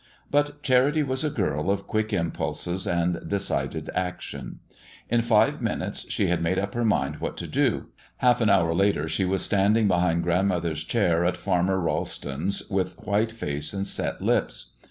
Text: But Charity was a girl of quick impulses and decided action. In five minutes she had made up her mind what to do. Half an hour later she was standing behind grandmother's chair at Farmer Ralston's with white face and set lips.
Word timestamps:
But 0.31 0.63
Charity 0.63 1.03
was 1.03 1.23
a 1.23 1.29
girl 1.29 1.69
of 1.69 1.85
quick 1.85 2.11
impulses 2.11 2.87
and 2.87 3.21
decided 3.29 3.91
action. 3.93 4.59
In 5.09 5.21
five 5.21 5.61
minutes 5.61 6.09
she 6.09 6.25
had 6.25 6.41
made 6.41 6.57
up 6.57 6.73
her 6.73 6.83
mind 6.83 7.17
what 7.17 7.37
to 7.37 7.45
do. 7.45 7.85
Half 8.17 8.41
an 8.41 8.49
hour 8.49 8.73
later 8.73 9.07
she 9.07 9.25
was 9.25 9.43
standing 9.43 9.87
behind 9.87 10.23
grandmother's 10.23 10.83
chair 10.83 11.23
at 11.23 11.37
Farmer 11.37 11.77
Ralston's 11.79 12.67
with 12.67 12.97
white 12.97 13.31
face 13.31 13.73
and 13.75 13.85
set 13.85 14.23
lips. 14.23 14.71